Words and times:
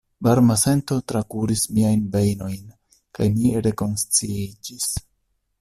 Varma 0.27 0.53
sento 0.61 0.95
trakuris 1.11 1.67
miajn 1.77 2.01
vejnojn 2.17 2.73
kaj 3.19 3.31
mi 3.37 3.55
rekonsciiĝis. 3.71 4.93